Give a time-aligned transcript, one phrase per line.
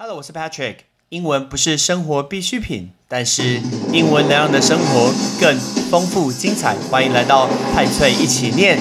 [0.00, 0.76] Hello，我是 Patrick。
[1.08, 3.60] 英文不是生活必需品，但是
[3.92, 5.58] 英文能让你的生活更
[5.90, 6.76] 丰富精彩。
[6.88, 8.78] 欢迎来到派翠一起念。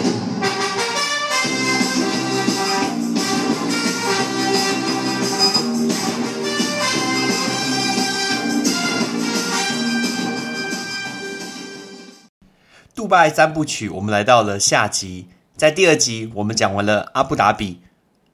[12.93, 15.29] 杜拜三部曲，我们来到了下集。
[15.55, 17.81] 在第二集，我们讲完了阿布达比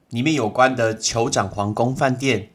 [0.10, 2.50] 里面有关的酋长皇宫饭店、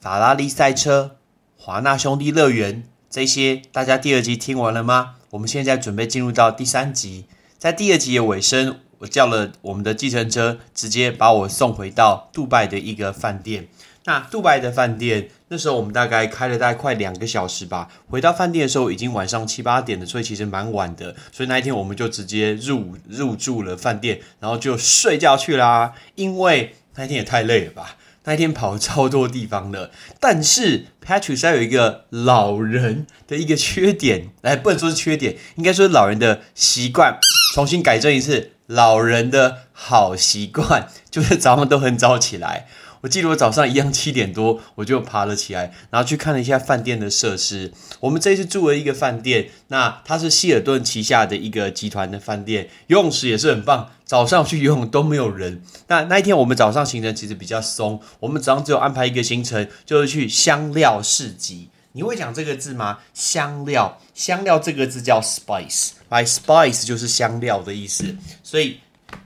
[0.00, 1.16] 法拉利赛车、
[1.56, 5.16] 华纳兄弟乐园这些，大家第二集听完了吗？
[5.30, 7.26] 我们现在准备进入到第三集。
[7.58, 13.66] 在第二集的尾声，我叫了我们的计程车，直接把我送回到杜拜的一个饭店。
[14.04, 17.88] 那杜拜的饭店，那时候我们大概开了大概快两个小时吧。
[18.08, 21.16] 回到饭店的时候已经晚上七八点了，所以其实蛮晚的。
[21.32, 25.92] 所以那一天我们就直接入入住了饭店，然后就睡觉去啦。
[26.14, 29.90] 因为那一天也太累了吧，那一天跑超多地方了。
[30.20, 37.18] 但是 Patrick 他有一个老人的一个缺点，哎，不能说是缺点，应该说是老人的习惯。
[37.54, 42.66] 重新改正一次，老人的好习惯就是早上都很早起来。
[43.02, 47.72] 我记得我早上一样七点多我就爬了起来，然后去看了一下饭店的设施。
[48.00, 53.90] 我们这一次住了一个饭店，那它是希尔顿旗下的一个集团的饭店，游泳池也是很棒。
[54.08, 55.62] 早上去游泳都没有人。
[55.86, 61.68] 那那一天我们早上行程其实比较松，我们早上只有安排一个行程，就是去香料市集。
[61.92, 62.98] 你会讲这个字吗？
[63.14, 68.16] 香料，香料这个字叫 spice，by spice 就是香料的意思。
[68.42, 68.80] 所以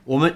[0.04, 0.34] 我们。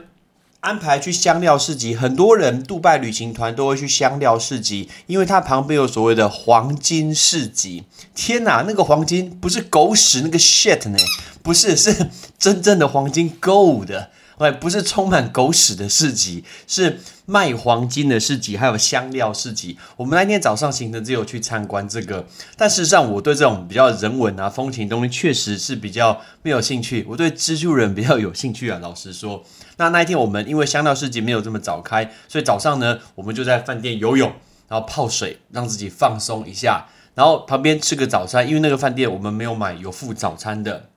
[0.61, 7.85] 安排去香料市集，很多人杜拜旅行团都会去香料市集，因为它旁边有所谓的黄金市集。
[8.17, 10.99] 天哪，那个黄金不是狗屎那个 shit 呢？
[11.41, 14.09] 不是，是真正的黄金 gold。
[14.39, 19.79] 哎，不是充满狗屎的市集，是卖黄金的市集，还有香料市集。
[19.97, 27.07] 我们那天早上行程只有去参观这个，但事实上我对这种比较人文啊、风情东西确实是比较没有兴趣。
[27.09, 29.43] 我对蜘蛛人比较有兴趣啊，老实说。
[29.79, 34.31] 那那一天我们因为香料市集没有这么早开，所以早上呢，我们就在饭店游泳，
[34.69, 40.91] 然后泡水，让自己放松一下，然后旁边吃个早餐，因为那个饭店我们没有买有附早餐的，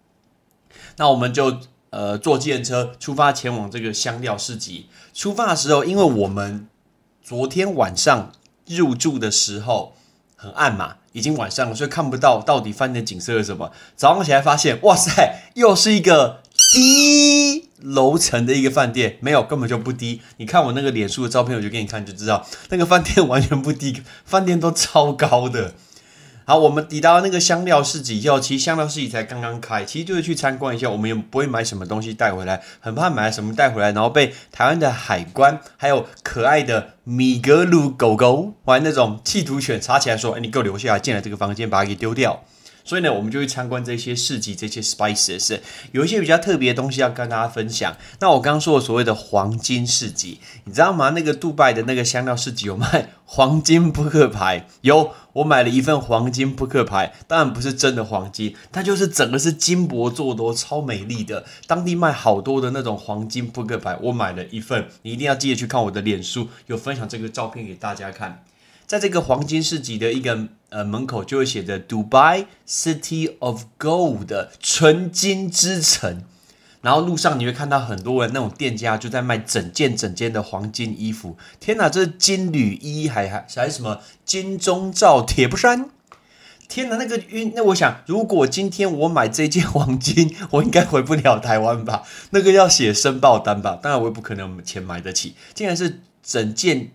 [0.97, 1.57] 那我们就。
[1.91, 4.87] 呃，坐计程车出发前往这个香料市集。
[5.13, 6.67] 出发的时候，因为我们
[7.23, 8.31] 昨天晚上
[8.67, 9.95] 入住的时候
[10.35, 13.71] 很暗嘛，已经晚上了，所以看不到到底饭店景色是什么。
[13.95, 16.41] 早上起来发现，哇塞，又是一个
[16.71, 20.21] 低楼层的一个饭店，没有，根本就不低。
[20.37, 25.73] 你看我那个脸书的照片，我就给你看就知道，那个饭店完全不低，饭店都超高的。
[26.49, 30.89] 好，我们抵达那个香料市集以后，其实香料市集才刚刚开，其实就是去参观一下。
[30.89, 42.43] 我们也不会买什么东西带回来，很怕买什么带回来，然后被台湾的海关还有可爱的米格鲁狗狗，玩那种剔图犬查起来说：“哎，你给我留下来，进来这个房间，把它给丢掉。”
[42.89, 45.59] 所以呢，我们就去参观这些市集，这些 spices，
[45.91, 47.95] 有一些比较特别的东西要跟大家分享。
[48.19, 51.11] 那我刚刚说的所谓的黄金市集，你知道吗？
[51.11, 61.45] 那个杜拜的那个香料市集有卖黄金扑克牌，有，我买了一份黄金扑克牌，当然不是真的黄金，它就是整个是金箔做的，超美丽的。
[61.67, 68.43] 当地卖好多的那种黄金扑克牌，我买了一份，你一定要记得去看我的脸书，有分享这个照片给大家看。
[68.89, 76.23] 在这个黄金市集的一个呃门口，就会写着 “Dubai City of Gold” 纯金之城。
[76.81, 81.37] 然后路上你会看到很多人那种店家就在卖整件整件的黄金衣服。
[81.59, 85.91] 天哪，这是金缕衣还还还是什么金钟罩铁布衫？
[86.67, 87.53] 天哪，那个晕！
[87.55, 92.01] 那我想，如果今天我买这件黄金，我应该回不了台湾吧？
[92.31, 93.77] 那个要写申报单吧？
[93.79, 95.35] 当然我也不可能钱买得起。
[95.53, 96.89] 竟然是整件。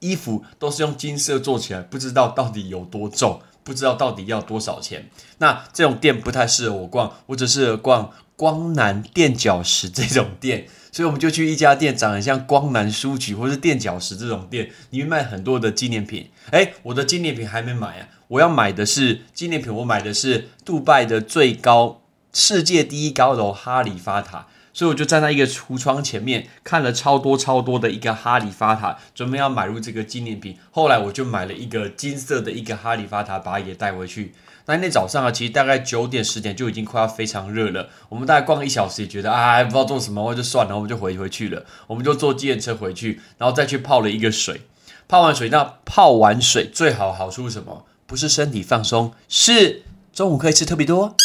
[0.00, 5.08] 衣服都是用金色做起来，不知道到底有多重，不知道到底要多少钱。
[5.38, 10.66] 那这种店不太适合我逛，我只适合逛光南垫脚石这种店。
[10.92, 16.30] 所以我们就去一家店，长得像光南书局或是垫脚石这种店，里面卖很多的纪念品。
[16.50, 18.08] 哎，我的纪念品还没买啊！
[18.28, 22.00] 我要买的是纪念品，我买的是杜拜的最高、
[22.32, 24.46] 世界第一高楼哈利法塔。
[24.76, 30.58] 所以我就站在一个橱窗前面看了超多超多的一个哈利法塔，准备要买入这个纪念品。
[30.70, 34.34] 后来我就买了一个金色的一个哈利法塔，把它也带回去。
[34.66, 37.88] 那天早上啊，其实大概九点十点就已经快要非常热了。
[38.10, 41.64] 我们大概逛一小时也觉得啊，不知道做什么，我就算了，我们就回回去了。
[41.86, 44.60] 我们就坐计程车回去，然后再去泡了一个水。
[45.08, 47.86] 泡完水，那泡完水最好好处是什么？
[48.06, 51.16] 不是身体放松，是中午可以吃特别多。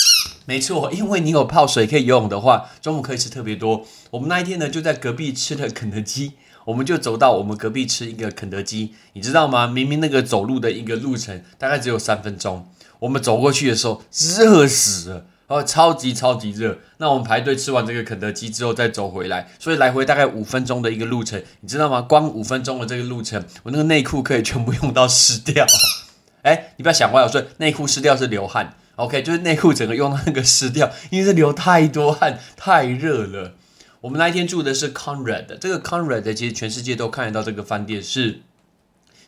[0.46, 3.86] 没错，因为你有泡水可以游泳的话，中午可以吃特别多。
[4.12, 6.34] 我们那一天呢，就在隔壁吃了肯德基。
[6.66, 9.66] 我们就走到我们隔壁吃一个肯德基，你知道吗？
[9.66, 12.68] 明明那个走路的一个路程大概只有三分钟，
[13.00, 16.78] 我们走过去的时候热死了，哦，超级超级热。
[16.98, 22.00] 那我们排队吃完这个肯德基之后再走回来，所以来回大概五分钟的一个路程，你知道吗？
[22.00, 25.66] 光五分钟的这个路程，我那个内裤可以全部用到湿掉。
[26.44, 33.56] 哎，你不要想歪了，我说内裤湿掉是流汗，OK，就是内裤整个用那个湿掉，因为是流太多汗，太热了。
[34.02, 38.42] 我们那一天住的是 Conrad，这个 Conrad 其实全世界都看得到这个饭店是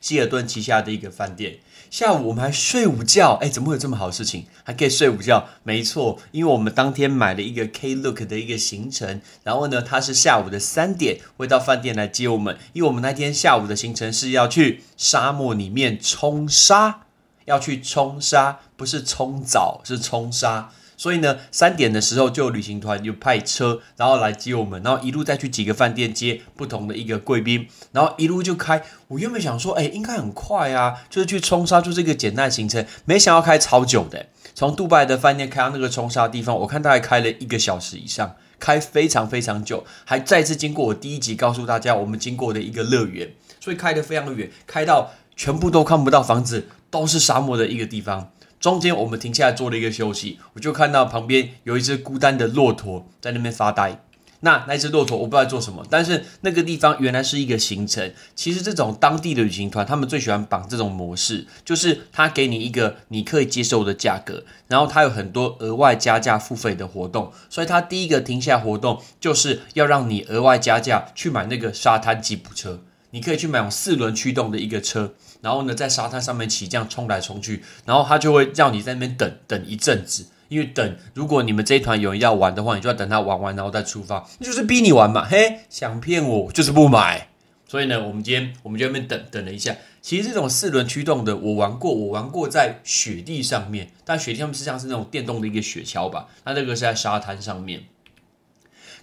[0.01, 1.59] 希尔顿旗下的一个饭店。
[1.91, 4.45] 下午我们还睡午觉，哎，怎么会有这么好事情？
[4.63, 5.47] 还可以睡午觉？
[5.61, 17.02] 没错，因为我们当天买了一个 Klook 的一个行程，然后呢，他是下午的三点会到饭店来接我们，因为我们那天下午的行程是要去沙漠里面冲沙，
[17.45, 20.69] 要去冲沙，不是冲澡，是冲沙。
[20.95, 28.81] 所以呢，三点的时候就有旅行团就派车，然后来接我们，然后一路再去几个饭店接不同的一个贵宾，然后一路就开。
[29.09, 34.27] 我原本想说，哎，应该很快啊，就是去冲沙，就是一个简单行程，没想到开超久的。
[34.55, 48.31] 从杜拜的饭店开到那个冲沙地方，我看大概开了一个小时以上，开非常非常久，还再次经过我第一集告诉大家我们经过的一个乐园，所以开得非常的远，开到全部都看不到房子，都是沙漠的一个地方。
[48.59, 53.99] 中间我们停下来做了一个休息，我就看到旁边有一只孤单的骆驼在那边发呆。
[54.45, 58.13] 那那只骆驼我不知道做什么，但是那个地方原来是一个行程。
[58.35, 67.31] 其实这种当地的旅行团，他们最喜欢绑这种模式，就是他给你一个你可以接受的价格，然后他有很多额外加价付费的活动。
[67.49, 72.81] 所以他第一个停下活动就是要让你额外加价去买那个沙滩吉普车，
[73.13, 75.13] 你可以去买四轮驱动的一个车。
[75.41, 85.25] 然后呢，在沙滩上面起降冲来冲去，然后他就会叫你在那边等等一阵子，因为等如果你们这一团有人要玩的话，你就要等他玩完然后再出发，就是逼你玩嘛。
[85.25, 87.27] 嘿，想骗我就是不买。
[87.67, 89.75] 所以呢，我们今天我们就那边等等了一下。
[90.01, 97.83] 其实这种四轮驱动的我玩过，我玩过在雪地上面，但雪地上面实际上是那种电动的一个雪橇吧，那这个是在沙滩上面。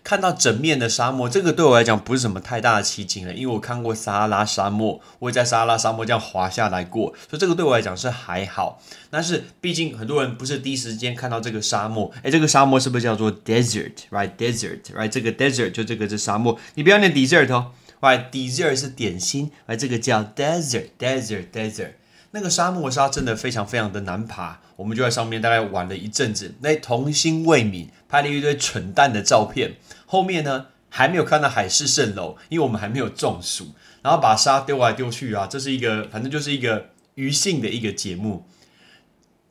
[0.03, 8.83] 看到整面的沙漠，这个对我来讲不是什么太大的奇景了，因为我看过撒哈拉沙漠，我也在撒哈拉沙漠这样滑下来过，所以这个对我来讲是还好。
[9.11, 15.09] 但是毕竟很多人不是第一时间看到这个沙漠，哎，这个沙漠是不是叫做 desert，right？desert，right？
[15.09, 21.93] 这个 desert 就这个是沙漠，你不要念 desert 哦，right？desert 是点心，right，这个叫 desert，desert，desert。
[22.33, 29.77] 那个沙漠沙真的非常非常的难爬，我们就在上面大概玩了一阵子，那童心未泯，拍了一堆蠢蛋的照片。
[30.07, 38.47] 后面呢还没有看到海市蜃楼，因为我们还没有中暑，然后把沙丢来丢去啊，这是一个反正就是一个娱性的一个节目。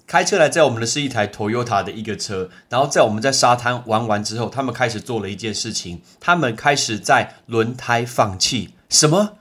[0.08, 9.39] 开车来载我们的是一台 Toyota 的一个车，然后在我们在沙滩玩完之后，他们开始做了一件事情，他们开始在轮胎放气，什么？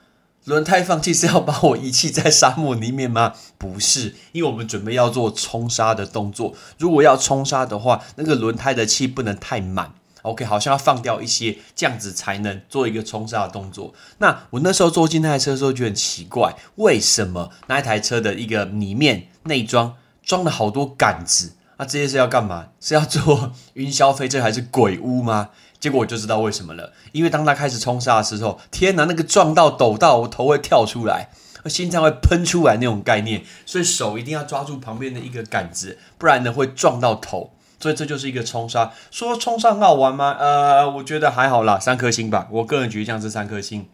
[0.49, 3.33] 轮胎放气是要把我遗弃在沙漠里面吗？
[3.59, 6.55] 不是，因为我们准备要做冲沙的动作。
[6.79, 9.93] 如果要冲沙的话，那个轮胎的气不能太满。
[10.23, 13.93] OK，好像要放掉一些，这样子才能做一个冲沙的动作。
[14.17, 21.53] 那我那时候坐进那台车的时候，觉得很奇怪，为什么那一台车的一个里面内装装了好多杆子？
[21.77, 22.69] 那这些是要干嘛？
[22.81, 25.49] 是要做 云霄飞车还是鬼屋吗？
[25.79, 31.29] 结果我就知道为什么了，因为当他开始冲沙的时候，天哪，那个撞到抖到，我头会跳出来，
[31.65, 37.53] 心脏会喷出来那种概念，所以手一定要抓住旁边的一个杆子，不然呢会撞到头。
[37.81, 38.91] 所以这就是一个冲沙。
[39.09, 40.35] 说冲沙好玩吗？
[40.37, 42.49] 呃，我觉得还好啦，三颗星吧。
[42.51, 43.87] 我个人觉得像是三颗星。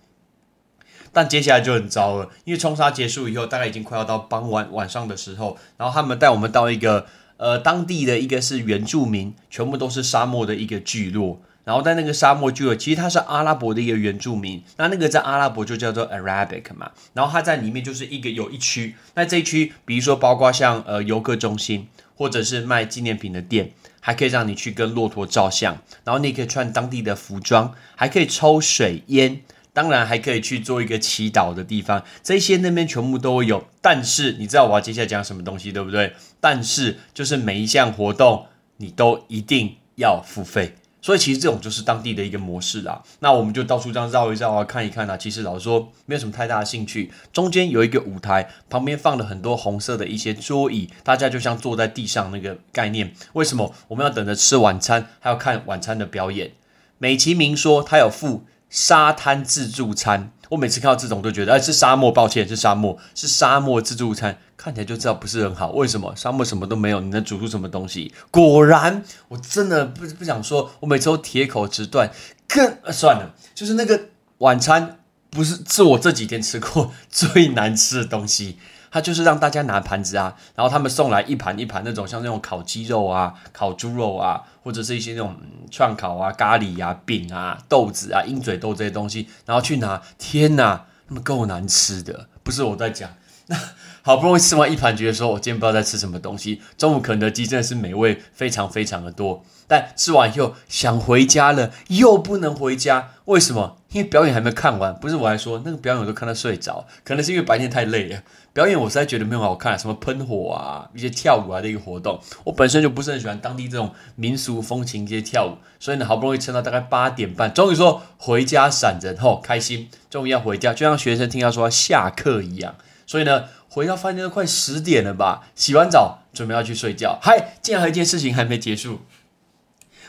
[1.13, 7.05] 但接下来就很糟了，因为冲沙结束以后，大概已经快要到傍晚晚上的时候，然后他们带我们到一个
[7.37, 11.39] 呃当地的一个是原住民，全部都是沙漠的一个聚落。
[11.65, 16.91] 然后在那个沙漠就有，其实它是阿拉伯的一个原住民，那那个在阿拉伯就叫做 Arabic 嘛。
[17.13, 29.41] 然后它在里面就是一个有一区，那这一区比如说包括像呃游客中心，或者是卖纪念品的店，还可以让你去跟骆驼照相，然后你可以穿当地的服装，还可以抽水烟，
[29.73, 33.67] 当然还可以去做一个祈祷的地方，这些那边全部都有。
[33.81, 36.13] 但是你知道我要接下来讲什么东西对不对？
[36.39, 38.45] 但是就是每一项活动
[38.77, 40.75] 你都一定要付费。
[41.05, 42.99] 所以其实这种就是当地的一个模式啦。
[43.19, 45.15] 那我们就到处这样绕一绕啊，看一看啊。
[45.15, 47.11] 其实老实说，没有什么太大的兴趣。
[47.31, 53.13] 中间有一个舞台，旁边放了很多红色的一些桌椅，大家就像坐在地上那个概念。
[53.33, 56.53] 为什么我们要等着吃晚餐，还要看晚餐的表演？
[56.97, 60.31] 美其名说它有附沙滩自助餐。
[60.49, 65.71] 我每次看到这种都觉得，哎，是沙漠，抱歉，是沙漠，是沙漠自助餐，看起来就知道不是很好。
[65.71, 66.13] 为什么？
[66.15, 68.13] 沙漠什么都没有，你能煮出什么东西？
[68.31, 72.11] 果然，我真的不不想说，我每次都铁口直断。
[72.47, 73.99] 更算了，就是那个
[74.39, 74.99] 晚餐。
[75.31, 78.57] 不是是我这几天吃过 最难吃的东西。
[78.95, 85.35] 他就是让大家拿盘子啊，然后他们送来一盘一盘那种像那种烤鸡肉啊、烤猪肉啊，或者是一些那种
[85.69, 90.01] 串烤啊、咖喱啊、饼啊、豆子啊、鹰嘴豆这些东西，然后去拿。
[90.17, 93.09] 天哪，那么够难吃的，不是我在讲。
[93.47, 93.57] 那
[94.01, 96.61] 好不容易吃完一盘，觉得说我今天不知道在吃什么东西。
[96.77, 103.75] 中午肯德基真的是美味非常非常的多，但吃完以后想回家了，又不能回家，为什么？
[103.91, 104.95] 因为表演还没看完。
[104.95, 108.21] 不是我还说那个表演我都看到睡着，可能是因为白天太累了。
[108.55, 129.01] 表演我实在觉得没有好看，什么喷火啊，一些跳舞啊的一个活动，我本身就不是很喜欢当地这种民俗风情一些跳舞，所以呢，好不容易撑到大概八点半，终于说回家闪人后开心，终于要回家，就像学生听到说下课一样，所以呢，回到饭店都快十点了吧，洗完澡准备要去睡觉，嗨，竟然还有一件事情还没结束，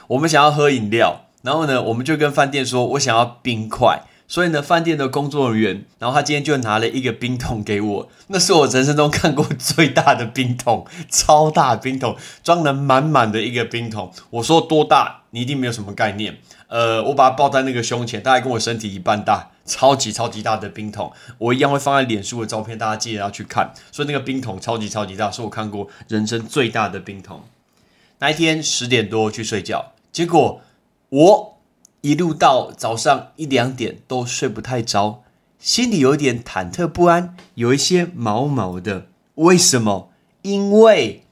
[0.07, 4.03] 我们想要喝饮料，然后呢，我们就跟饭店说我想要冰块。
[4.29, 14.13] 所以呢，饭店的工作人员，然后他今天就拿了一个冰桶给我，那是我人生中看过最大的冰桶，超大冰桶，装了满满的一个冰桶。
[14.31, 16.39] 我说多大，你一定没有什么概念。
[16.67, 23.73] 呃，我把它抱在那个胸前，大概跟我身体一半大，超级超级大的冰桶，我一样会放在脸书的照片，大家记得要去看。
[23.93, 27.43] 所以那个冰桶超级超级大，是我看过人生最大的冰桶。
[28.19, 30.61] 那一天十点多去睡觉，结果
[31.11, 31.56] 我。
[32.07, 35.25] 一路到早上一两点都睡不太着，
[35.59, 39.07] 心里有点忐忑不安，有一些毛毛的。
[39.35, 40.13] 为什么？
[40.43, 41.25] 因为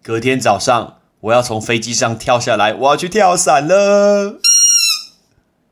[0.00, 4.38] 隔天早上我要从飞机上跳下来，我要去跳伞了。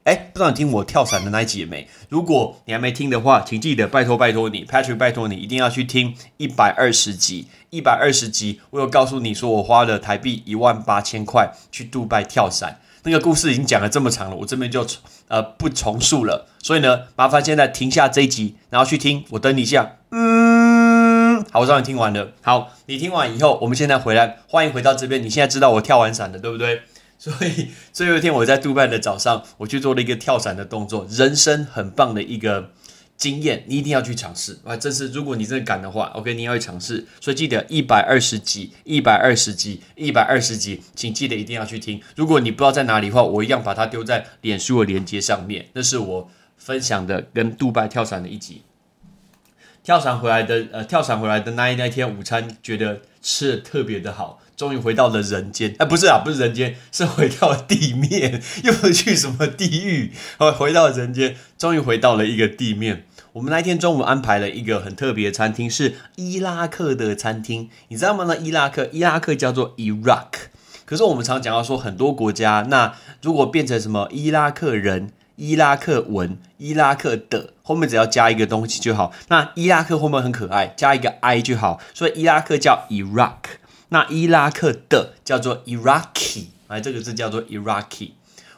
[0.03, 1.87] 哎，不知道你听我跳伞的那一集没？
[2.09, 7.47] 如果你还没听的话，请记得拜托拜托你，Patrick 拜托你一定要去听一百二十集。
[7.71, 12.81] 一百二十集，我有告诉你说我花了台币一万八千块去杜拜跳伞。
[13.05, 14.87] 那个故事已经讲了这么长了，我这边就
[15.29, 16.47] 呃不重述了。
[16.63, 19.25] 所以呢，麻烦现在停下这一集，然后去听。
[19.31, 19.97] 我等你一下。
[20.11, 22.33] 嗯，好，我让你听完了。
[22.43, 25.23] 好，你听完以后，我们现在回来，欢迎回到这边。
[25.23, 26.83] 你现在知道我跳完伞了，对不对？
[27.19, 32.71] 所以最后一天我在杜拜的早上，我去做了一个跳伞的动作，人生很棒的一个。
[33.19, 34.77] 经验，你一定要去尝试啊！
[34.77, 37.05] 这是如果你真的敢的话，OK，你要去尝试。
[37.21, 42.01] 所以记得一百二十集，一百二十集，一百二十集，请记得一定要去听。
[42.15, 45.67] 如果你不知道在哪里的话，我一样把它丢在脸书的连接上面。
[45.73, 48.63] 那是我分享的跟杜拜跳伞的一集。
[49.89, 54.39] 跳伞回来的，呃，跳伞回来的那一那天午餐，觉得吃的特别的好。
[54.55, 63.07] 终于回到了人间，哎，不是啊，不是人间，是回到地面， 又不去什么地狱，哦，回到人间，终于回到了一个地面。
[63.33, 68.27] 我们那天中午安排了一个很特别的餐厅，是伊拉克的餐厅，你知道吗？
[68.29, 70.27] 那伊拉克，伊拉克叫做 Iraq，
[70.85, 79.13] 可是我们常讲到说很多国家，那如果变成什么伊拉克人、伊拉克文、伊拉克的，后面只要加一个东西就好。
[79.29, 83.37] 那伊拉克后面很可爱，加一个 i 就好，所以伊拉克叫 Iraq。
[83.91, 88.11] 那伊拉克的叫做 Iraqi，哎，这个字叫做 Iraqi。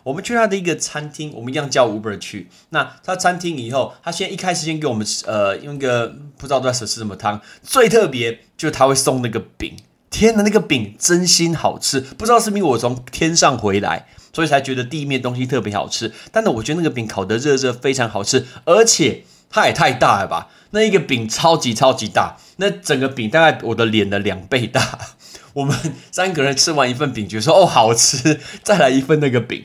[0.02, 2.48] 我们去他的一个餐厅，我们一样叫 Uber 去。
[2.70, 6.08] 那他餐厅以后，他先一开始先给我们呃用个
[6.38, 9.76] 不知道在吃什么汤，最特别就是他会送那个饼。
[10.10, 12.00] 天哪，那个饼真心好吃！
[12.00, 16.12] 不知道是不是我从天上回来，所以才觉得地面东西特别好吃。
[16.32, 20.48] 但是我觉得那个饼烤得热热，非常好吃，而且它也太大了吧！
[20.72, 24.98] 那一个饼超级超级大，那整个饼大概我的脸的两倍大。
[25.54, 25.76] 我们
[26.10, 29.64] 三个人吃完一份饼，觉得说哦好吃，再来一份那个饼。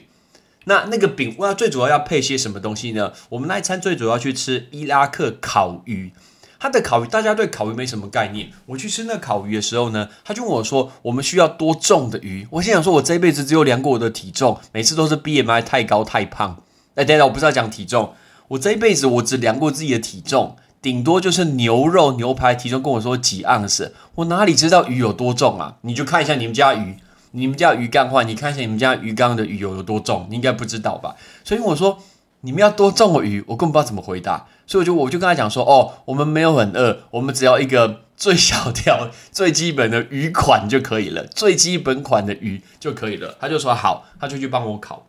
[0.66, 3.14] 那那个饼，那最主要要配些什么东西呢？
[3.30, 6.12] 我们那一餐最主要去吃伊拉克烤鱼。
[6.60, 8.50] 他的烤鱼，大家对烤鱼没什么概念。
[8.66, 16.64] 我去吃那烤鱼的时候呢，他就问我说：“我们需要多重的鱼？”我心想说：“我这辈子只有量过我的体重，每次都是 BMI 太高太胖。”
[16.96, 18.14] 哎，等等，我不是要讲体重，
[18.48, 20.56] 我这一辈子我只量过自己的体重。
[20.82, 25.78] 顶多就是牛肉牛排体重跟我说几盎司，我哪里知道鱼有多重啊？
[25.82, 26.98] 你就看一下你们家鱼，
[27.32, 31.16] 你们家鱼缸话，你看一下你们家鱼缸的鱼有有多重，你应该不知道吧？
[31.44, 31.98] 所以我说
[32.46, 43.36] 你们要多重鱼，我根本不知道怎么回答，所以我就我就跟他讲说，哦，我们没有很饿，我们只要一个最小条、 最基本的鱼款就可以了，最基本款的鱼就可以了。
[43.40, 45.08] 他就说好，他就去帮我烤。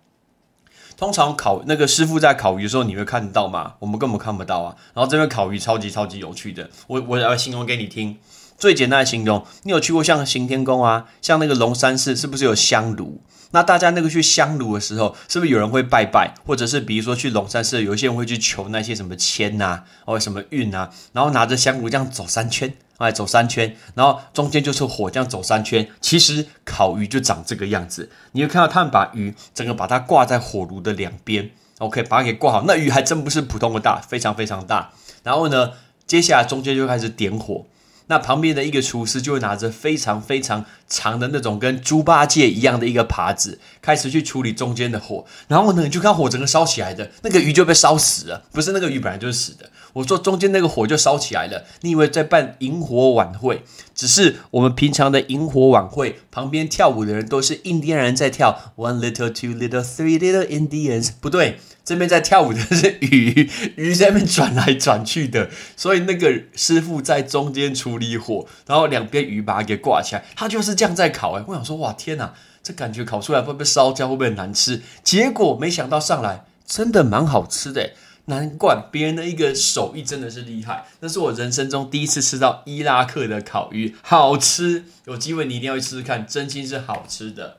[0.96, 3.74] 通常烤那个师傅在烤鱼的时候，你会看到吗？
[3.80, 4.74] 我们根本看不到啊。
[4.94, 8.16] 然后这边烤鱼超级超级有趣的，我我要形容给你听。
[8.58, 13.20] 最简单的形容，你有去过像行天宫啊，像那个龙山寺，是不是有香炉？
[13.52, 16.34] 那大家那个去香炉的时候，是不是有人会拜拜？
[16.44, 22.72] 或者是比如说去龙山寺，有一些人会去求那些什么签呐，或什么运啊，然后拿着香炉这样走三圈。
[22.98, 25.86] 哎，走三圈，然后中间就是火，这样走三圈。
[26.00, 32.64] 其实烤鱼就长这个样子，你会看到他们把鱼整个把它挂在火炉的两边，OK，把它给挂好。
[32.66, 34.92] 那鱼还真不是普通的大，非常非常大。
[35.22, 35.72] 然后呢，
[36.06, 37.66] 接下来中间就开始点火。
[38.08, 45.24] 那旁边的一个厨师就会拿着非常非常长的那种跟猪八戒一样的一个耙子，开始去处理中间的火。
[45.48, 49.70] 然后呢，你就看火整个烧起来的那个鱼就被烧死了，不是那个鱼本来就是死的。
[49.92, 53.64] 我说中间那个火就烧起来了，你以为在办萤火晚会？
[53.94, 61.58] 只是我们平常的萤火晚会旁边跳舞的人都是印第安人在跳，one little two little three little Indians，不对。
[61.86, 71.34] 这边在跳舞的是鱼，鱼在那边转来转去的，所以那个师傅在中间处理火，然后两边鱼把它给挂起来，他就是这样在烤。
[71.38, 74.82] 哎，我想说，哇，天哪，这感觉烤出来会不会烧焦，会不会难吃？
[75.04, 77.92] 结果没想到上来真的蛮好吃的，
[78.24, 80.86] 难怪别人的一个手艺真的是厉害。
[80.98, 87.58] 那是我人生中第一次吃到伊拉克的烤鱼，好吃，有机会你一定要去试试看，真心是好吃的。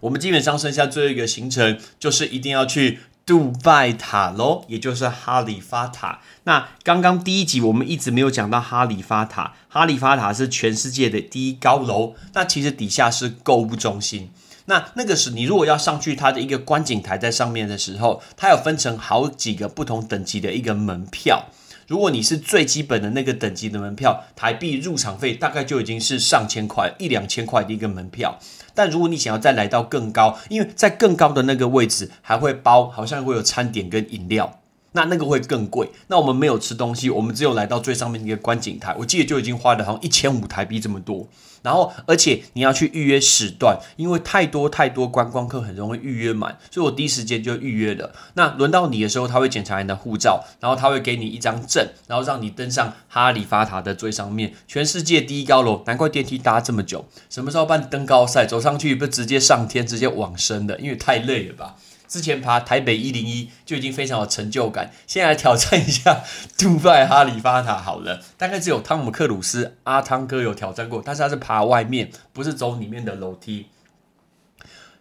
[0.00, 6.20] 我们基本上剩下最后一个行程，就是一定要去杜拜塔喽，也就是哈利法塔。
[6.44, 14.30] 那刚刚第一集我们一直没有讲到哈利法塔，哈利法塔是全世界的第一高楼，那其实底下是购物中心。
[14.66, 21.46] 那那个是你如果要上去它的一个观景台在上面的时候，它有分成好几个不同等级的一个门票。
[21.88, 28.38] 如果你是最基本的那个等级的门票，台币入场费大概就已经是上千块、一两千块的一个门票。
[28.74, 34.60] 但如果你想要再来到更高，因为在更高的那个位置还会包，好像会有餐点跟饮料，
[34.92, 35.88] 那那个会更贵。
[36.08, 41.26] 那我们没有吃东西，我们只有来到最上面一个观景台，我记得就已经花了好像一千五台币这么多。
[41.62, 48.12] 然后，而且你要去预约时段，因为太多太多观光客很容易预约满，所以我第一时间就预约了。
[48.34, 57.04] 那轮到你的时候，他会检查你的护照，然后他会给你一张证，然后让你登上哈利法塔的最上面，全世界第一高楼，难怪电梯搭这么久。
[57.28, 58.46] 什么时候办登高赛？
[58.46, 61.76] 走上去不直接上天，直接往生的，因为太累了吧。
[62.08, 66.24] 之前爬台北一零一就已经非常有成就感，现在来挑战一下
[66.56, 68.22] 杜拜哈利法塔好了。
[68.38, 73.66] 大概只有汤姆克鲁斯阿汤哥有挑战过，但是他是爬外面，不是走里面的楼梯。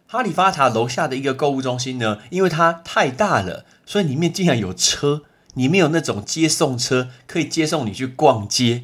[0.06, 8.84] 哈利法塔楼下的一个购物中心呢，因为它太大了，所以里面竟然有车，里面有那种接送车，可以接送你去逛街。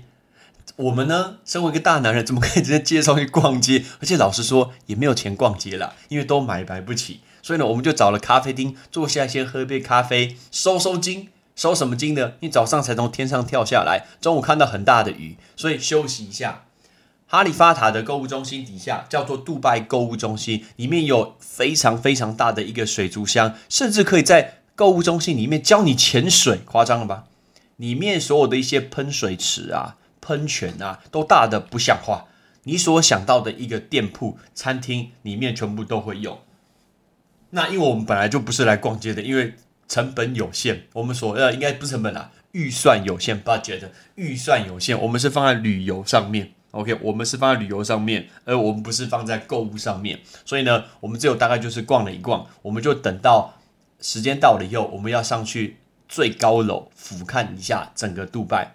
[0.76, 3.86] 我们呢，身为一个大男人，怎么可以直接接送去逛街？
[4.02, 7.22] 而且老实说，也没有钱逛街了，因为都买买不起。
[7.44, 11.30] 所以呢，我们就找了咖啡厅，坐下先喝一杯咖啡，收收筋。
[11.56, 12.34] 收什么筋呢？
[12.40, 16.64] 你早上才从天上跳下来，中午看到很大的雨，所以休息一下。
[17.28, 27.26] 哈利法塔的购物中心底下叫做杜拜购物中心，里面有非常非常大的一个水族箱，甚至可以在购物中心里面教你潜水，夸张了吧？
[27.76, 32.26] 里面所有的一些喷水池啊、喷泉啊，都大的不像话。
[32.64, 36.40] 你所想到的一个店铺、餐厅里面全部都会有。
[37.56, 39.54] 那因为我们本来就不是来逛街的，因为
[39.88, 43.84] 成本有限，我们所呃应该不是成本啦，预算有限，budget
[44.16, 53.54] 预算有限，我们是放在旅游上面，OK，我们是放在旅游上面，而我们不是放在购物上面，所以呢，我们只有大概就是逛了一逛，我们就等到
[54.02, 55.78] 时间到了以后，我们要上去
[56.10, 58.74] 最高楼俯瞰一下整个杜拜，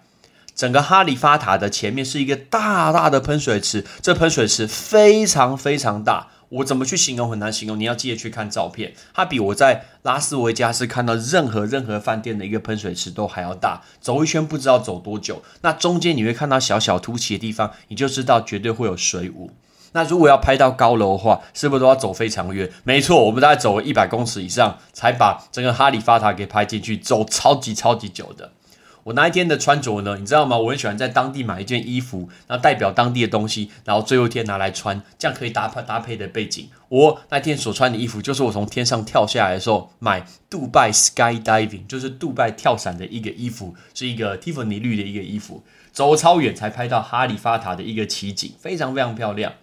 [0.55, 6.27] 整个哈利法塔的前面是一个大大的喷水池，这喷水池非常非常大。
[6.49, 8.93] 我怎么去形容很难形容，你要记得去看照片。
[9.13, 15.43] 它比我在拉斯维加斯看到任何任何饭店的一个喷水池都还要大，走一圈不知道走多久。
[15.61, 19.51] 那中间你会看到小小凸起的地方，你就知道绝对会有水舞。
[19.91, 22.71] 那如果要拍到高楼的话，是不是都要走非常远？
[22.83, 28.51] 没错，我们大概走了一百公尺以上，才把整个哈利法塔给拍进去，走超级超级久的。
[29.09, 30.17] 我那一天的穿着呢？
[30.19, 30.55] 你知道吗？
[30.55, 36.69] 我很喜欢在当地买一件衣服，然后代表当地的东西，然后最后一天拿来穿，这样可以搭配搭配的背景。
[36.89, 49.53] 我那天所穿的衣服，就是我从天上跳下来的时候买杜拜 sky diving，就是杜拜跳伞的一个衣服，是一个蒂芙尼绿的一个衣服，走超远才拍到哈利法塔的一个奇景，非常非常漂亮。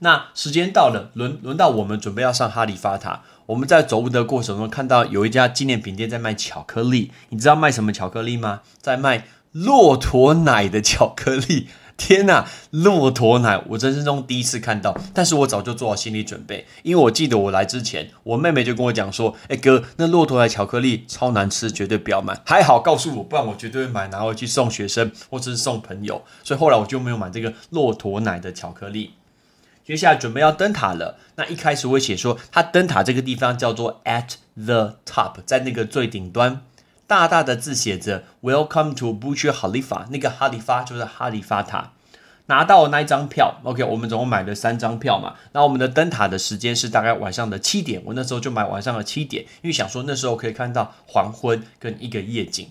[0.00, 3.22] 那时间到了，轮轮到我们准备要上哈利法塔。
[3.50, 8.60] 我们在走路的过程中看到有一家纪念品店在卖巧克力，你知道卖什么巧克力吗？
[8.80, 11.66] 在卖骆驼奶的巧克力。
[11.98, 22.40] 天呐，骆驼奶，我人生中第一次看到，但是我早就做好心理准备，因为我记得我来之前，我妹妹就跟我讲说，哎哥，那骆驼奶巧克力超难吃，绝对不要买。
[22.46, 26.22] 还好告诉我，不然我绝对会买拿回去送学生或者是送朋友。
[26.44, 29.10] 所以后来我就没有买这个骆驼奶的巧克力。
[29.84, 31.18] 接下来准备要登塔了。
[31.36, 36.62] 那一开始会写说，它登塔这个地方叫做 at the top，在那个最顶端，
[37.06, 40.06] 大大的字写着 Welcome to Burj Khalifa。
[40.10, 41.92] 那个哈利法就是哈利法塔。
[42.46, 45.34] 拿到那一张票，OK，我们总共买了三张票嘛。
[45.52, 52.68] 那我们的灯塔的时间是大概晚上的七点，我那时候就买晚上的七点，因为想说那时候可以看到黄昏跟一个夜景，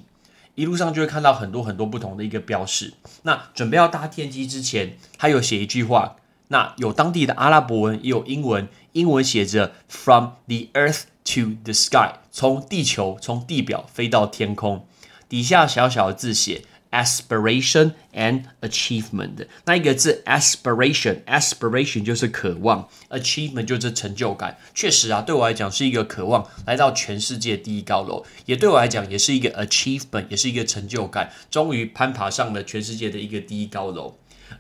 [0.56, 2.94] 一路上就会看到很多很多不同的一个标识。
[3.24, 6.18] 那准备要搭天机之前，他有写一句话，
[6.50, 14.86] 那有当地的阿拉伯文，也有英文，英文写着 “From the earth to the sky”，从地球从地表飞到天空，
[15.28, 16.66] 底下小小的字写。
[16.92, 24.58] aspiration and achievement，那一个字 aspiration，aspiration 就是渴望，achievement 就是成就感。
[24.74, 31.32] 确实啊，对我来讲是一个渴望来到全世界第一高楼，也对我来讲也是一个 achievement，也是一个成就感。
[31.52, 34.16] 终于攀爬上了全世界的一个第一高楼。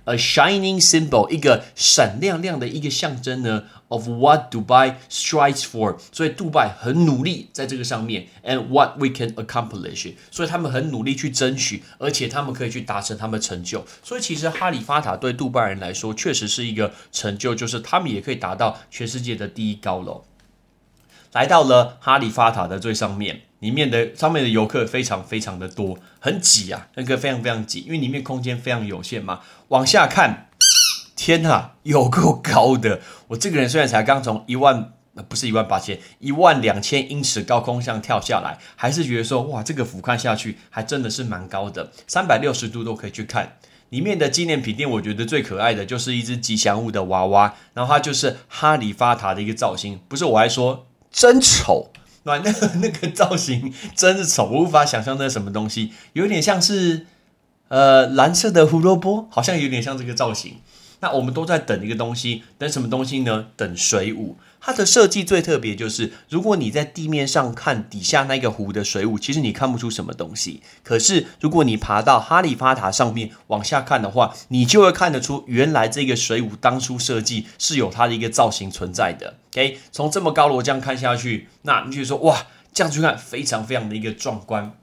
[0.05, 5.97] A shining symbol，一个闪亮亮的一个象征呢，of what Dubai strives for。
[6.11, 10.13] 所以杜拜很努力在这个上面，and what we can accomplish。
[10.31, 13.85] 所以他们很努力去争取，而且他们可以去达成他们的成就。
[14.03, 20.23] 所以其实哈利法塔对杜拜人来说确实是一个成就，就是他们也可以达到全世界的第一高楼。
[21.33, 23.41] 来到了哈利法塔的最上面。
[23.59, 29.41] 里面的上面的游客非常非常的多，很挤啊，那个非常非常挤，因为里面空间非常有限嘛。
[29.69, 30.49] 往下看，
[31.15, 33.01] 天呐，有够高的！
[33.27, 34.93] 我这个人虽然才刚从一万，
[35.27, 43.57] 不是一万八千，一万两千英尺高空上跳下来，还是觉得说，哇，这个俯瞰下去还真的是蛮高的，三百六十度都可以去看。
[43.89, 51.91] 里面的纪念品店，我觉得最可爱的就是一只吉祥物的娃娃，然后它就是哈利法塔的一个造型，不是我还说真丑。
[52.23, 52.51] 那那
[52.81, 57.05] 那个造型真是丑，无法想象那是什么东西，有点像是
[57.69, 60.57] 呃蓝色的胡萝卜，好像有点像这个造型。
[61.01, 63.47] 那我们都在等一个东西，等什么东西呢？
[63.55, 64.37] 等水舞。
[64.61, 70.61] 它的设计最特别就是，如果你在地面上看底下那个湖的水舞，其实你看不出什么东西。
[70.83, 79.35] 可是如果你爬到哈利法塔上面往下看的话，你就会看得出，原来这个水舞当初设计是有它的一个造型存在的。
[79.53, 84.73] OK，从这么高楼这样看下去，那你就说哇，这样去看非常非常的一个壮观。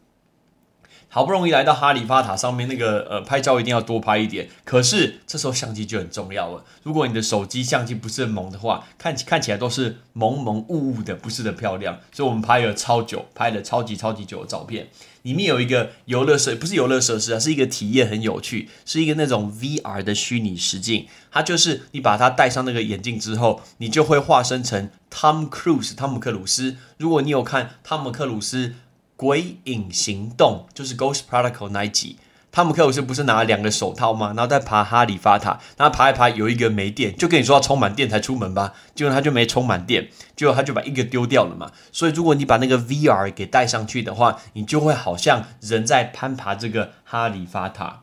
[1.17, 4.51] 好不容易来到哈利法塔上面，那个呃拍照一定要多拍一点。
[4.65, 6.63] 可是这时候相机就很重要了。
[6.83, 12.01] 如果你的手机相机不是很猛的话，看看起来都是蒙蒙雾雾的，不是的漂亮。
[12.13, 14.89] 所以我们拍了超久，拍了超级超级久的照片。
[15.23, 21.07] 里面有一个游乐设，不是游乐设施啊，是一个体验很有趣，是一个那种 VR 的虚拟实境。
[21.33, 26.77] 它就是你把它戴上那个眼镜之后，你就会化身成 Tom Cruise 汤姆克鲁斯。
[26.99, 28.75] 如果你有看汤姆克鲁斯。
[29.17, 32.19] 鬼影行动就是《Ghost Protocol》那一集，
[32.53, 34.29] 汤姆克鲁斯不是拿了两个手套吗？
[34.29, 41.73] 然后在爬哈利法塔，然后爬一爬，有一个没电，就跟你说要充满电才出门吧，结果他就没充满电，结果他就把一个丢掉了嘛。
[41.91, 48.01] 所以如果你把那个 VR 给带上去的话，你就会好像人在攀爬这个哈利法塔。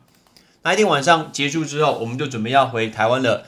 [0.62, 3.44] 那一天晚上结束之后，我们就准备要回台湾了。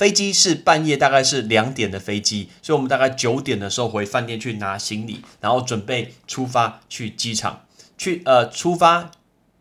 [0.00, 7.66] 飞机是半夜，大概是两点的飞机，所以我们大概九点的时候回饭店去拿行李，然后准备出发去机场。
[7.98, 9.10] 去呃，出发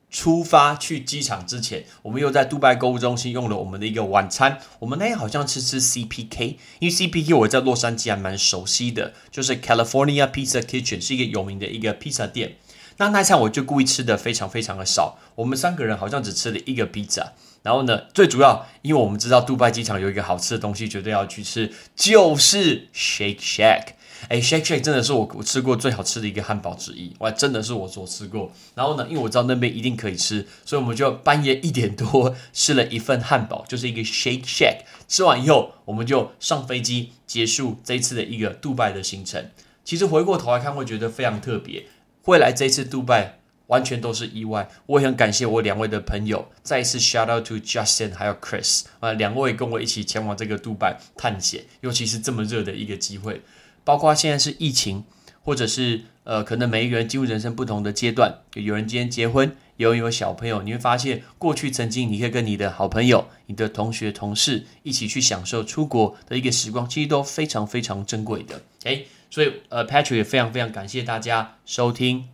[0.10, 4.60] 出发去机场之前，我们又在杜拜购物中心用了我们的一个晚餐。
[4.80, 12.56] 我们那天好像吃吃 CPK，因为 CPK 我在洛杉矶还蛮熟悉的，就是 California Pizza Kitchen 是一个有名的一个披萨店。
[12.96, 17.34] 那那餐我就故意吃的非常非常的少，我们三个人好像只吃了一个披萨。
[17.62, 23.94] 然后呢，最主要，因为我们知道杜拜机场有一个好吃的东西，绝对要去吃，就是 Shake Shack。
[24.28, 28.52] 哎，Shake Shack 真的是我我吃过最好吃的一个汉堡之一，哇，真的是我所吃过。
[28.76, 34.80] 然后呢，因为我知道那边一定可以吃，所以我们就半夜一点多吃了一份汉堡，就是一个 Shake Shack。
[35.08, 39.50] 吃完以后，我们就上飞机，结束这一次的一个杜拜的行程。
[39.86, 41.86] 其实回过头来看，会觉得非常特别，
[42.24, 43.39] 会来这次杜拜。
[43.70, 53.42] 完全都是意外，我也很感谢我两位的朋友，再一次 shout out to Justin 还有 Chris 啊，两位跟我一起前往这个杜拜探险，尤其是这么热的一个机会，
[53.84, 55.04] 包括现在是疫情，
[55.44, 68.62] 或者是呃，可能每一个人进入人生不同的阶段，有人今天结婚，有人有小朋友，你会发现过去曾经你可以跟你的好朋友、你的同学、同事一起去享受出国的一个时光，其实都非常非常珍贵的。
[68.86, 72.30] 诶，所以呃，Patrick 也非常非常感谢大家收听。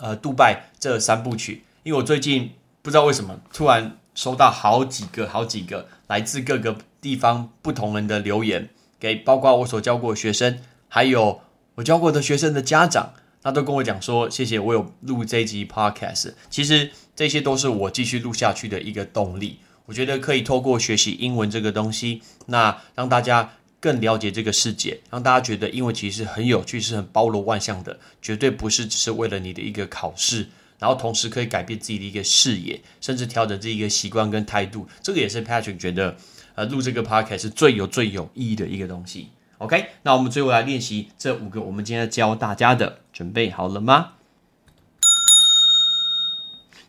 [0.00, 10.58] 呃，杜拜这三部曲，因为我最近不知道为什么突然收到好几个、好几个来自各个地方不同人的留言，给包括我所教过学生，
[10.88, 11.42] 还有
[11.74, 19.60] 我教过的学生的家长，那都跟我讲说，谢谢我有录这一集 podcast，其实这些都是我继续录下去的一个动力。
[19.84, 23.52] 我觉得可以透过学习英文这个东西，那让大家。
[23.80, 30.46] 更了解这个世界，让大家觉得英文其实很有趣，是很包罗万象的，绝对不是只是为了你的一个考试
[30.78, 34.88] 然后同时可以改变自己的一个视野，甚至调整自己一个习惯跟态度。
[35.02, 36.16] 这个也是 Patrick 觉得，
[36.54, 39.28] 呃，录这个 podcast 是最有最有意义的一个东西。
[39.58, 44.12] OK，那我们最后来练习这五个，我们今天教大家的，准备好了吗？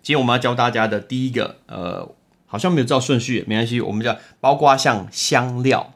[0.01, 2.15] 今天我们要教大家的第一个，呃，
[2.47, 5.93] 好像没有照顺序，没关系，我们叫包括像香料、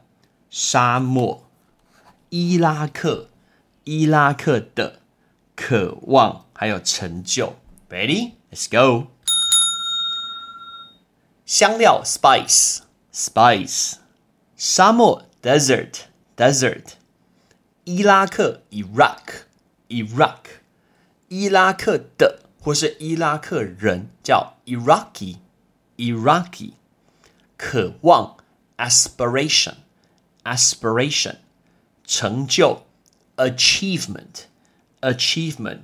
[0.50, 1.48] 沙漠、
[2.30, 3.30] 伊拉克、
[3.84, 5.00] 伊拉克的
[5.54, 7.56] 渴望，还有成就。
[7.88, 9.08] Ready？Let's go。
[11.44, 13.94] 香料 spice，spice。
[14.56, 16.94] 沙漠 desert，desert。
[17.84, 20.38] 伊拉克 Iraq，Iraq。
[21.28, 22.40] 伊拉克的。
[22.58, 26.72] 或是伊拉克人叫 Iraqi，Iraqi，
[27.56, 28.38] 渴望
[28.76, 29.74] ，aspiration
[30.46, 31.34] Aspiration，
[32.06, 32.82] 成就
[33.36, 35.78] achievement，achievement。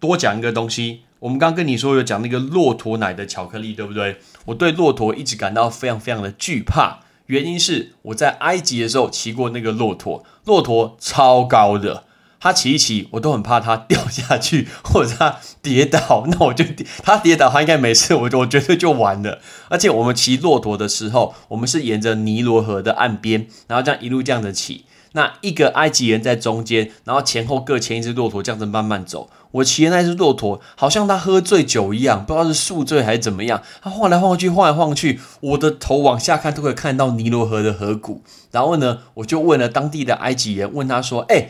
[0.00, 4.16] 多讲一个东西，我们刚跟你说有讲那个骆驼奶的巧克力，对不对？
[4.46, 12.05] 我对骆驼一直感到非常非常的惧怕，原因是我在埃及的时候骑过那个骆驼，骆驼超高的。
[12.46, 16.24] 他骑一骑，我都很怕他掉下去，或者他跌倒。
[16.28, 16.64] 那我就
[17.02, 19.40] 他跌倒，他应该没事，我我绝对就完了。
[19.68, 24.84] 而且我们骑骆驼的时候，我们是沿着尼罗河的岸边，然后这样一路这样子骑。
[25.12, 29.28] 那一个埃及人在中间，然后前后各牵一只骆驼，这样子慢慢走。
[29.50, 38.22] 我骑的那只骆驼，好像他喝醉酒一样，不知道是宿醉还是怎么样，他晃来晃去，晃来晃去，我的头往下看都可以看到尼罗河的河谷。
[38.52, 41.48] 然后呢，我就问了当地的埃及人，问他说：“哎。”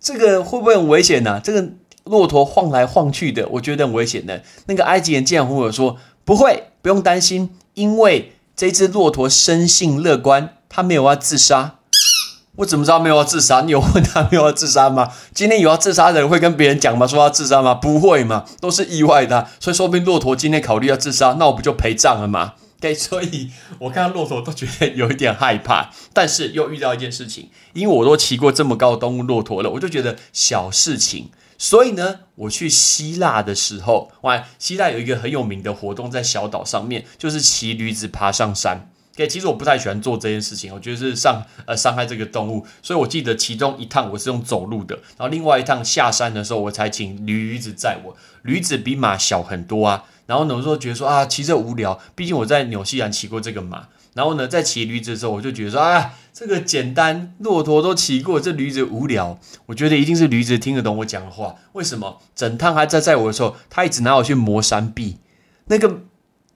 [0.00, 1.40] 这个会不会很危险呢？
[1.42, 1.70] 这个
[2.04, 4.42] 骆驼晃来晃去的，我觉得很危险的。
[4.66, 11.76] 那个埃及人竟然和我说：“不会，不用担心，因为这只骆驼生性乐观，它没有要自杀。”
[12.56, 13.60] 我怎么知道没有要自杀？
[13.60, 15.12] 你有问他没有要自杀吗？
[15.32, 17.06] 今天有要自杀的人会跟别人讲吗？
[17.06, 17.72] 说要自杀吗？
[17.72, 19.46] 不会嘛，都是意外的。
[19.60, 22.54] 所以说不定骆驼今天考虑要自杀，那我不就陪葬了吗？
[22.80, 31.30] 对，所以我看到骆驼都觉得有一点害怕， 但是又遇到一件事情，因为我都骑过这么高的动物骆驼了，我就觉得小事情。
[31.60, 38.88] 所以呢，我去希腊的时候，哇，希腊有一个很有名的活动，在小岛上面，就是骑驴子爬上山。
[39.18, 42.64] 对，其实我不太喜欢做这件事情，我觉得是伤呃伤害这个动物。
[42.80, 48.16] 所以我记得其中一趟我是用走路的，然后另外一趟下山的时候，我才请驴子载我。
[48.42, 50.04] 驴子比马小很多啊。
[50.26, 53.88] 然后呢，我说觉得说啊，骑着无聊，毕竟我在纽西兰骑过这个马。
[54.14, 59.40] 然后呢，在骑驴子的时候，我就觉得说啊，这个简单，骆驼都骑过，这驴子无聊。
[59.66, 61.56] 我觉得一定是驴子听得懂我讲的话。
[61.72, 62.20] 为什么？
[62.36, 65.16] 整趟还在载我的时候，他一直拿我去磨山壁，
[65.66, 66.02] 那个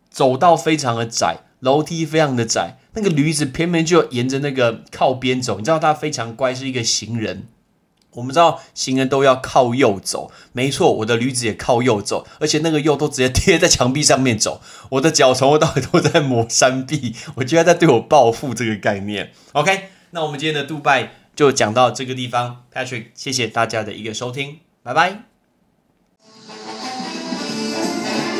[0.08, 5.58] 走道非常的窄，楼梯非常的窄，那个驴子偏偏就沿着那个靠边走。
[5.58, 7.46] 你知道它非常乖，是一个行人。
[8.14, 14.60] 我们知道行人都要靠右走，没错，我的驴子也靠右走，而且那个右都直接贴在墙壁上面走。
[14.90, 19.32] 我的脚从头到尾都在磨山壁，我居然在对我报复这个概念。
[19.52, 25.31] OK，那我们今天的杜拜就讲到这个地方，Patrick，谢谢大家的一个收听，拜拜。